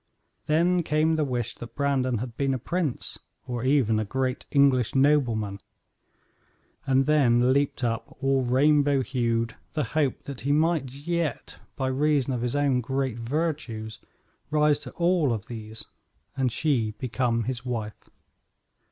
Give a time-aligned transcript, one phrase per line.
[0.47, 4.95] Then came the wish that Brandon had been a prince, or even a great English
[4.95, 5.61] nobleman;
[6.87, 12.33] and then leaped up, all rainbow hued, the hope that he might yet, by reason
[12.33, 13.99] of his own great virtues,
[14.49, 15.85] rise to all of these,
[16.35, 18.09] and she become his wife.